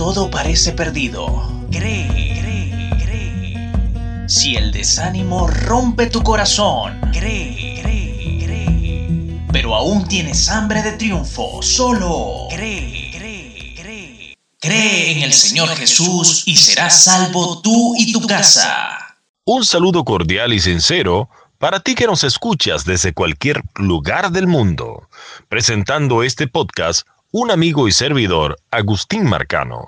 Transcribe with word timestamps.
todo 0.00 0.30
parece 0.30 0.72
perdido, 0.72 1.46
cree, 1.70 2.08
cree, 2.40 2.90
cree. 3.04 4.28
Si 4.30 4.56
el 4.56 4.72
desánimo 4.72 5.46
rompe 5.46 6.06
tu 6.06 6.22
corazón, 6.22 6.98
cree, 7.12 7.78
cree, 7.82 8.42
cree. 8.42 9.46
Pero 9.52 9.74
aún 9.74 10.08
tienes 10.08 10.48
hambre 10.48 10.80
de 10.80 10.92
triunfo, 10.92 11.60
solo 11.60 12.46
cree, 12.48 13.10
cree, 13.14 13.74
cree. 13.76 14.38
Cree 14.58 15.12
en 15.12 15.22
el 15.22 15.34
Señor 15.34 15.68
Jesús 15.76 16.44
y 16.46 16.56
serás 16.56 17.04
salvo 17.04 17.60
tú 17.60 17.94
y 17.98 18.10
tu 18.10 18.26
casa. 18.26 19.18
Un 19.44 19.66
saludo 19.66 20.02
cordial 20.06 20.54
y 20.54 20.60
sincero 20.60 21.28
para 21.58 21.78
ti 21.78 21.94
que 21.94 22.06
nos 22.06 22.24
escuchas 22.24 22.86
desde 22.86 23.12
cualquier 23.12 23.60
lugar 23.74 24.32
del 24.32 24.46
mundo, 24.46 25.10
presentando 25.50 26.22
este 26.22 26.46
podcast 26.46 27.06
un 27.32 27.52
amigo 27.52 27.86
y 27.86 27.92
servidor, 27.92 28.58
Agustín 28.72 29.24
Marcano, 29.24 29.86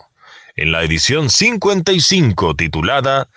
en 0.55 0.71
la 0.71 0.85
edición 0.85 1.29
55 1.29 2.55
titulada 2.55 3.29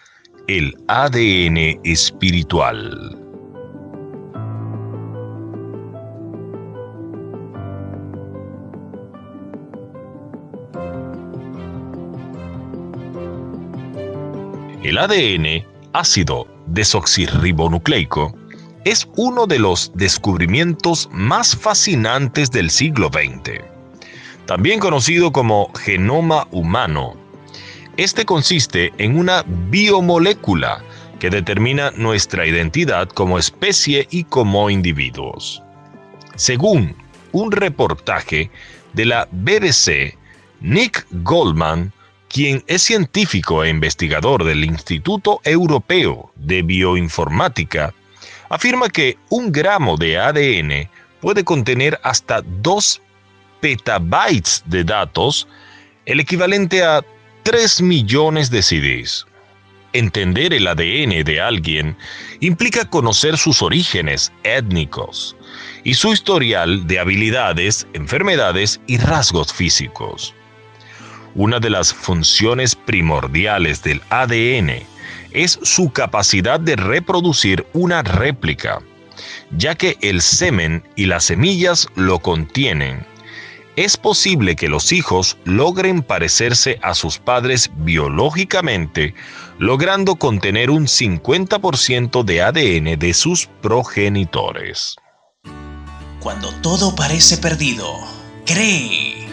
El 0.47 0.77
ADN 0.87 1.79
espiritual. 1.83 3.17
El 14.83 14.99
ADN, 14.99 15.65
ácido 15.93 16.47
desoxirribonucleico, 16.67 18.37
es 18.83 19.07
uno 19.15 19.47
de 19.47 19.57
los 19.57 19.91
descubrimientos 19.95 21.09
más 21.11 21.55
fascinantes 21.55 22.51
del 22.51 22.69
siglo 22.69 23.09
XX 23.11 23.74
también 24.45 24.79
conocido 24.79 25.31
como 25.31 25.71
genoma 25.73 26.47
humano. 26.51 27.15
Este 27.97 28.25
consiste 28.25 28.93
en 28.97 29.17
una 29.17 29.43
biomolécula 29.47 30.83
que 31.19 31.29
determina 31.29 31.91
nuestra 31.91 32.45
identidad 32.45 33.07
como 33.09 33.39
especie 33.39 34.07
y 34.11 34.25
como 34.25 34.69
individuos. 34.69 35.63
Según 36.35 36.95
un 37.31 37.51
reportaje 37.51 38.51
de 38.93 39.05
la 39.05 39.27
BBC, 39.31 40.17
Nick 40.59 41.05
Goldman, 41.23 41.93
quien 42.27 42.63
es 42.67 42.81
científico 42.81 43.63
e 43.63 43.69
investigador 43.69 44.43
del 44.43 44.65
Instituto 44.65 45.39
Europeo 45.43 46.31
de 46.35 46.61
Bioinformática, 46.61 47.93
afirma 48.49 48.89
que 48.89 49.17
un 49.29 49.51
gramo 49.51 49.95
de 49.97 50.17
ADN 50.17 50.89
puede 51.21 51.43
contener 51.43 51.99
hasta 52.03 52.41
dos 52.41 53.01
petabytes 53.61 54.63
de 54.65 54.83
datos, 54.83 55.47
el 56.05 56.19
equivalente 56.19 56.83
a 56.83 57.03
3 57.43 57.81
millones 57.81 58.49
de 58.49 58.61
CDs. 58.61 59.25
Entender 59.93 60.53
el 60.53 60.67
ADN 60.67 61.23
de 61.23 61.39
alguien 61.39 61.95
implica 62.41 62.89
conocer 62.89 63.37
sus 63.37 63.61
orígenes 63.61 64.33
étnicos 64.43 65.37
y 65.83 65.93
su 65.93 66.11
historial 66.11 66.85
de 66.85 66.99
habilidades, 66.99 67.87
enfermedades 67.93 68.81
y 68.87 68.97
rasgos 68.97 69.53
físicos. 69.53 70.33
Una 71.33 71.59
de 71.59 71.69
las 71.69 71.93
funciones 71.93 72.75
primordiales 72.75 73.83
del 73.83 74.01
ADN 74.09 74.83
es 75.31 75.59
su 75.61 75.91
capacidad 75.91 76.59
de 76.59 76.75
reproducir 76.75 77.65
una 77.73 78.01
réplica, 78.01 78.81
ya 79.51 79.75
que 79.75 79.97
el 80.01 80.21
semen 80.21 80.83
y 80.95 81.05
las 81.05 81.25
semillas 81.25 81.87
lo 81.95 82.19
contienen 82.19 83.05
es 83.75 83.97
posible 83.97 84.55
que 84.55 84.69
los 84.69 84.91
hijos 84.91 85.37
logren 85.43 86.01
parecerse 86.01 86.79
a 86.81 86.93
sus 86.93 87.17
padres 87.17 87.69
biológicamente, 87.77 89.13
logrando 89.57 90.15
contener 90.15 90.69
un 90.69 90.87
50% 90.87 92.23
de 92.23 92.41
ADN 92.41 92.99
de 92.99 93.13
sus 93.13 93.47
progenitores. 93.61 94.95
Cuando 96.19 96.51
todo 96.61 96.95
parece 96.95 97.37
perdido, 97.37 97.99
cree. 98.45 99.27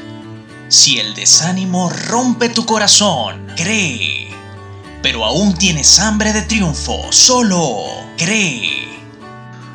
Si 0.68 0.98
el 0.98 1.14
desánimo 1.14 1.90
rompe 2.08 2.48
tu 2.48 2.66
corazón, 2.66 3.46
cree. 3.56 4.28
Pero 5.02 5.24
aún 5.24 5.54
tienes 5.54 5.98
hambre 5.98 6.32
de 6.32 6.42
triunfo, 6.42 7.10
solo 7.10 7.86
cree. 8.16 8.88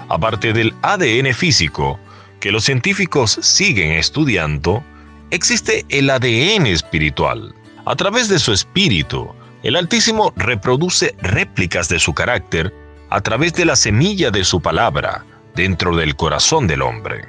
Aparte 0.09 0.53
del 0.53 0.73
ADN 0.81 1.34
físico, 1.34 1.99
que 2.39 2.51
los 2.51 2.65
científicos 2.65 3.39
siguen 3.41 3.91
estudiando, 3.91 4.83
existe 5.31 5.85
el 5.89 6.09
ADN 6.09 6.67
espiritual. 6.67 7.53
A 7.85 7.95
través 7.95 8.29
de 8.29 8.39
su 8.39 8.53
espíritu, 8.53 9.33
el 9.63 9.75
Altísimo 9.75 10.33
reproduce 10.35 11.15
réplicas 11.21 11.89
de 11.89 11.99
su 11.99 12.13
carácter 12.13 12.73
a 13.09 13.21
través 13.21 13.53
de 13.53 13.65
la 13.65 13.75
semilla 13.75 14.31
de 14.31 14.43
su 14.43 14.61
palabra 14.61 15.25
dentro 15.55 15.95
del 15.95 16.15
corazón 16.15 16.67
del 16.67 16.81
hombre. 16.81 17.27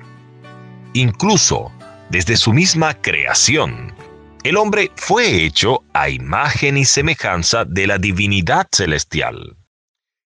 Incluso 0.92 1.70
desde 2.10 2.36
su 2.36 2.52
misma 2.52 2.94
creación, 2.94 3.94
el 4.44 4.56
hombre 4.56 4.90
fue 4.96 5.44
hecho 5.44 5.84
a 5.92 6.08
imagen 6.08 6.76
y 6.76 6.84
semejanza 6.84 7.64
de 7.64 7.86
la 7.86 7.98
divinidad 7.98 8.66
celestial. 8.72 9.56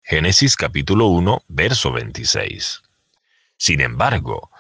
Génesis 0.03 0.56
capítulo 0.56 1.06
1, 1.06 1.44
verso 1.49 1.93
26. 1.93 2.82
Sin 3.56 3.81
embargo, 3.81 4.50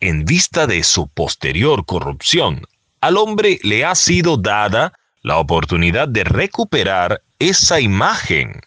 en 0.00 0.24
vista 0.24 0.66
de 0.66 0.82
su 0.82 1.08
posterior 1.08 1.84
corrupción, 1.86 2.62
al 3.00 3.16
hombre 3.16 3.58
le 3.62 3.84
ha 3.84 3.94
sido 3.94 4.36
dada 4.36 4.92
la 5.22 5.38
oportunidad 5.38 6.08
de 6.08 6.24
recuperar 6.24 7.22
esa 7.38 7.80
imagen 7.80 8.60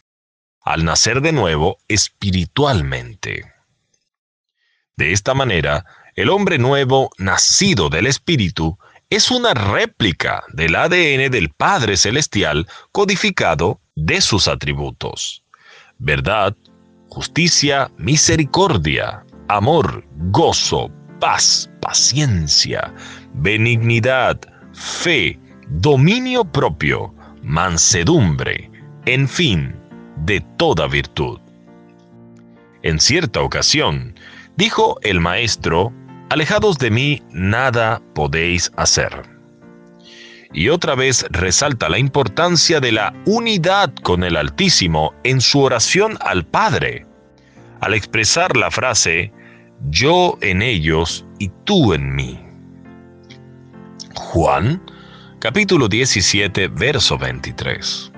al 0.62 0.86
nacer 0.86 1.22
de 1.22 1.32
nuevo 1.32 1.78
espiritualmente. 1.88 3.52
De 4.96 5.14
esta 5.14 5.34
manera, 5.34 5.86
el 6.16 6.30
hombre 6.30 6.58
nuevo, 6.58 7.12
nacido 7.18 7.90
del 7.90 8.08
Espíritu, 8.08 8.78
es 9.10 9.32
una 9.32 9.54
réplica 9.54 10.44
del 10.54 10.76
ADN 10.76 11.32
del 11.32 11.50
Padre 11.50 11.98
Celestial 11.98 12.68
codificado 12.92 13.82
de 13.96 14.22
sus 14.22 14.48
atributos. 14.48 15.44
Verdad, 15.98 16.56
justicia, 17.08 17.90
misericordia, 17.98 19.26
amor, 19.48 20.06
gozo, 20.32 20.92
paz, 21.20 21.70
paciencia, 21.82 22.94
benignidad, 23.34 24.40
fe, 24.74 25.40
dominio 25.68 26.44
propio, 26.44 27.14
mansedumbre, 27.44 28.70
en 29.06 29.28
fin, 29.28 29.76
de 30.26 30.42
toda 30.58 30.88
virtud. 30.88 31.40
En 32.82 33.00
cierta 33.00 33.42
ocasión, 33.42 34.16
dijo 34.56 34.98
el 35.02 35.20
maestro, 35.20 35.94
alejados 36.30 36.78
de 36.78 36.92
mí 36.92 37.24
nada 37.32 38.02
podéis 38.16 38.72
hacer. 38.78 39.40
Y 40.52 40.70
otra 40.70 40.96
vez 40.96 41.26
resalta 41.30 41.90
la 41.90 42.00
importancia 42.00 42.80
de 42.80 42.92
la 42.92 43.14
unidad 43.26 43.94
con 44.02 44.24
el 44.24 44.36
Altísimo 44.36 45.14
en 45.24 45.42
su 45.42 45.62
oración 45.62 46.18
al 46.22 46.46
Padre, 46.46 47.06
al 47.82 47.94
expresar 47.94 48.58
la 48.58 48.72
frase, 48.72 49.32
yo 49.90 50.38
en 50.42 50.62
ellos 50.62 51.26
y 51.40 51.50
tú 51.66 51.94
en 51.94 52.16
mí. 52.16 52.40
Juan, 54.16 54.82
capítulo 55.40 55.88
17, 55.88 56.68
verso 56.70 57.18
23. 57.18 58.12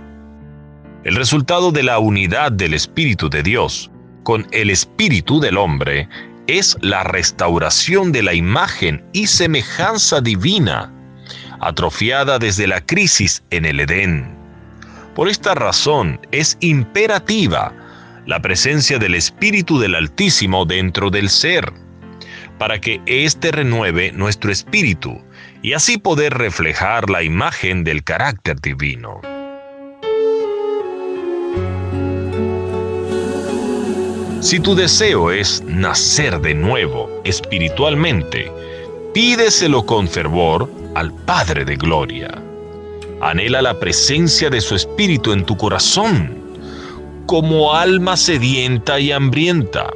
El 1.04 1.16
resultado 1.16 1.72
de 1.72 1.84
la 1.84 2.00
unidad 2.00 2.52
del 2.52 2.74
Espíritu 2.74 3.30
de 3.30 3.44
Dios 3.44 3.90
con 4.24 4.48
el 4.52 4.70
Espíritu 4.70 5.40
del 5.40 5.58
hombre 5.58 6.08
es 6.48 6.78
la 6.82 7.04
restauración 7.04 8.12
de 8.12 8.24
la 8.24 8.34
imagen 8.34 9.04
y 9.14 9.28
semejanza 9.28 10.22
divina, 10.22 10.92
atrofiada 11.60 12.40
desde 12.40 12.68
la 12.68 12.82
crisis 12.82 13.44
en 13.52 13.66
el 13.66 13.80
Edén. 13.80 14.36
Por 15.16 15.30
esta 15.30 15.56
razón 15.56 16.20
es 16.32 16.58
imperativa 16.62 17.74
la 18.26 18.42
presencia 18.42 19.00
del 19.00 19.16
Espíritu 19.16 19.80
del 19.80 19.96
Altísimo 19.96 20.66
dentro 20.66 21.10
del 21.10 21.30
ser, 21.30 21.72
para 22.58 22.80
que 22.80 23.02
éste 23.08 23.52
renueve 23.52 24.12
nuestro 24.12 24.52
espíritu 24.52 25.20
y 25.64 25.74
así 25.74 25.98
poder 25.98 26.36
reflejar 26.36 27.10
la 27.10 27.24
imagen 27.24 27.84
del 27.84 28.04
carácter 28.04 28.60
divino. 28.62 29.22
Si 34.42 34.60
tu 34.60 34.76
deseo 34.76 35.32
es 35.32 35.64
nacer 35.64 36.40
de 36.42 36.56
nuevo 36.56 37.22
espiritualmente, 37.24 38.52
pídeselo 39.14 39.86
con 39.86 40.08
fervor 40.08 40.72
al 40.96 41.14
Padre 41.26 41.64
de 41.64 41.76
Gloria. 41.76 42.42
Anhela 43.22 43.62
la 43.62 43.80
presencia 43.80 44.50
de 44.50 44.62
su 44.62 44.76
Espíritu 44.76 45.32
en 45.32 45.46
tu 45.46 45.56
corazón 45.58 46.41
como 47.32 47.74
alma 47.74 48.18
sedienta 48.18 49.00
y 49.00 49.14
hambrienta, 49.14 49.90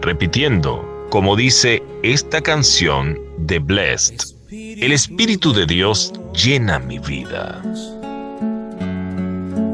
repitiendo, 0.00 1.06
como 1.10 1.36
dice 1.36 1.80
esta 2.02 2.40
canción 2.40 3.16
de 3.38 3.60
Blessed. 3.60 4.18
el 4.50 4.90
Espíritu 4.90 5.52
de 5.52 5.66
Dios 5.66 6.12
llena 6.34 6.80
mi 6.80 6.98
vida. 6.98 7.62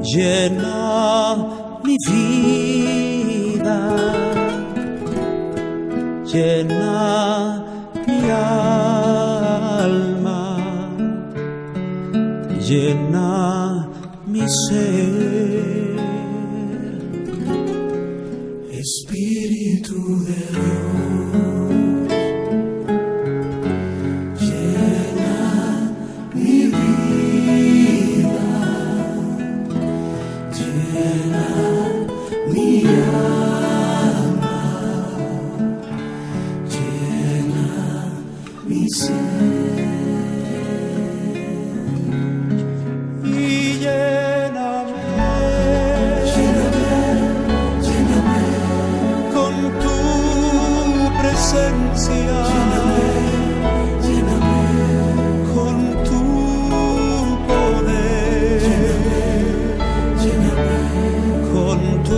Llena 0.02 1.34
mi 1.82 1.96
vida, 2.06 3.81
llena 6.31 7.64
mi 8.06 8.31
alma, 9.78 10.08
llena 12.61 13.88
mi 14.26 14.46
ser. 14.69 15.47
Espíritu 19.98 20.24
de 20.24 20.88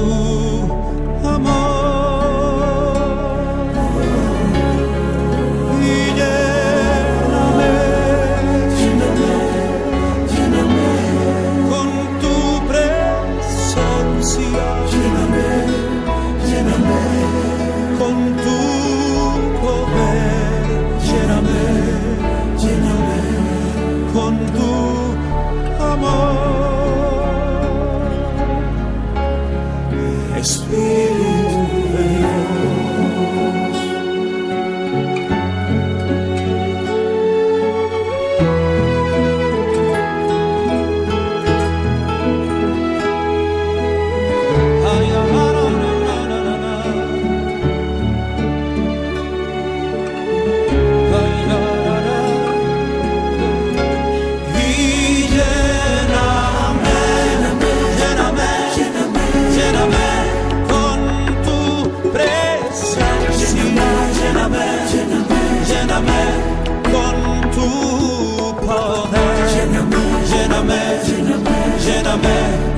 con 0.01 0.40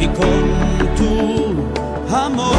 y 0.03 0.07
con 0.09 0.97
tu 0.97 2.15
amor. 2.15 2.53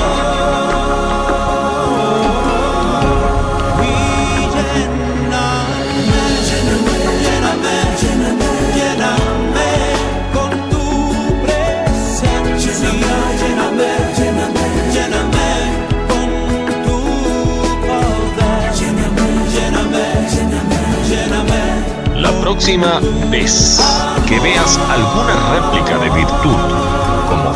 La 22.16 22.32
próxima 22.40 23.00
vez 23.30 23.82
que 24.28 24.40
veas 24.40 24.80
alguna 24.90 25.36
réplica 25.52 25.98
de 25.98 26.10
virtud 26.12 26.93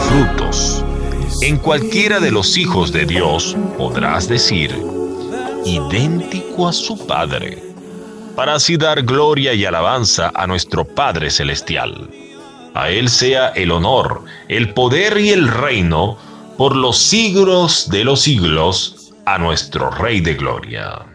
frutos 0.08 0.84
en 1.42 1.58
cualquiera 1.58 2.20
de 2.20 2.32
los 2.32 2.58
hijos 2.58 2.92
de 2.92 3.06
Dios, 3.06 3.56
podrás 3.78 4.28
decir, 4.28 4.76
idéntico 5.66 6.68
a 6.68 6.74
su 6.74 7.06
Padre, 7.06 7.62
para 8.36 8.56
así 8.56 8.78
dar 8.78 9.04
gloria 9.04 9.54
y 9.54 9.66
alabanza 9.66 10.32
a 10.34 10.48
nuestro 10.48 10.86
Padre 10.86 11.30
Celestial. 11.30 12.10
A 12.74 12.90
Él 12.90 13.10
sea 13.10 13.50
el 13.50 13.72
honor, 13.72 14.24
el 14.48 14.74
poder 14.74 15.18
y 15.18 15.30
el 15.30 15.48
reino 15.48 16.18
por 16.58 16.76
los 16.76 16.98
siglos 16.98 17.90
de 17.90 18.04
los 18.04 18.22
siglos, 18.22 19.14
a 19.26 19.38
nuestro 19.38 19.92
Rey 19.92 20.22
de 20.22 20.36
Gloria. 20.36 21.06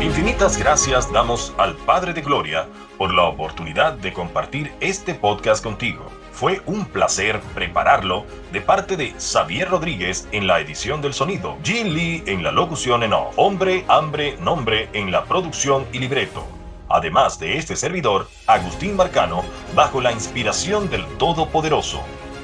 Infinitas 0.00 0.56
gracias 0.58 1.12
damos 1.12 1.52
al 1.58 1.74
Padre 1.74 2.12
de 2.12 2.22
Gloria 2.22 2.68
por 2.98 3.12
la 3.12 3.24
oportunidad 3.24 3.94
de 3.94 4.12
compartir 4.12 4.72
este 4.80 5.14
podcast 5.14 5.64
contigo. 5.64 6.06
Fue 6.36 6.60
un 6.66 6.84
placer 6.84 7.40
prepararlo 7.54 8.26
de 8.52 8.60
parte 8.60 8.98
de 8.98 9.14
Xavier 9.18 9.70
Rodríguez 9.70 10.28
en 10.32 10.46
la 10.46 10.60
edición 10.60 11.00
del 11.00 11.14
sonido, 11.14 11.56
Jin 11.64 11.94
Lee 11.94 12.24
en 12.26 12.42
la 12.42 12.52
locución 12.52 13.02
en 13.02 13.14
off, 13.14 13.32
Hombre, 13.38 13.86
Hambre, 13.88 14.36
Nombre 14.36 14.90
en 14.92 15.10
la 15.10 15.24
producción 15.24 15.86
y 15.94 15.98
libreto. 15.98 16.46
Además 16.90 17.38
de 17.38 17.56
este 17.56 17.74
servidor, 17.74 18.28
Agustín 18.46 18.96
Marcano, 18.96 19.44
bajo 19.74 20.02
la 20.02 20.12
inspiración 20.12 20.90
del 20.90 21.06
Todopoderoso. 21.16 22.02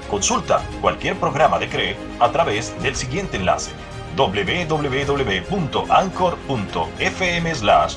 Consulta 0.08 0.62
cualquier 0.80 1.16
programa 1.16 1.58
de 1.58 1.68
CRE 1.68 1.94
a 2.18 2.30
través 2.30 2.74
del 2.82 2.96
siguiente 2.96 3.36
enlace 3.36 3.72
www.anchor.fm 4.16 5.14
slash 7.54 7.96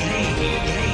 Cree, 0.00 0.34
cree. 0.34 0.89